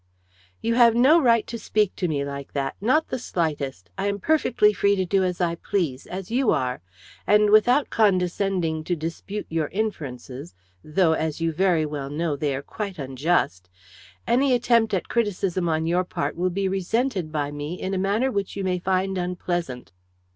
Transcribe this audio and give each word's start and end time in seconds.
"You 0.63 0.73
have 0.73 0.95
no 0.95 1.21
right 1.21 1.45
to 1.45 1.59
speak 1.59 1.95
to 1.97 2.07
me 2.07 2.25
like 2.25 2.53
that 2.53 2.75
not 2.81 3.09
the 3.09 3.19
slightest! 3.19 3.91
I 3.99 4.07
am 4.07 4.17
perfectly 4.19 4.73
free 4.73 4.95
to 4.95 5.05
do 5.05 5.23
as 5.23 5.39
I 5.39 5.53
please, 5.53 6.07
as 6.07 6.31
you 6.31 6.49
are. 6.49 6.81
And, 7.27 7.51
without 7.51 7.91
condescending 7.91 8.83
to 8.85 8.95
dispute 8.95 9.45
your 9.47 9.67
inferences 9.67 10.55
though, 10.83 11.13
as 11.13 11.39
you 11.39 11.51
very 11.53 11.85
well 11.85 12.09
know, 12.09 12.35
they 12.35 12.55
are 12.55 12.63
quite 12.63 12.97
unjust! 12.97 13.69
any 14.25 14.55
attempt 14.55 14.91
at 14.95 15.07
criticism 15.07 15.69
on 15.69 15.85
your 15.85 16.03
part 16.03 16.35
will 16.35 16.49
be 16.49 16.67
resented 16.67 17.31
by 17.31 17.51
me 17.51 17.79
in 17.79 17.93
a 17.93 17.99
manner 17.99 18.31
which 18.31 18.55
you 18.55 18.63
may 18.63 18.79
find 18.79 19.19
unpleasant." 19.19 19.91